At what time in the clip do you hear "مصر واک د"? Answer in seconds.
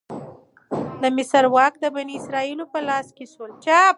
1.17-1.85